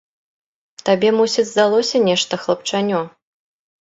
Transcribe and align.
Табе, 0.87 1.09
мусіць, 1.19 1.47
здалося 1.51 1.97
нешта, 2.07 2.33
хлапчанё! 2.47 3.07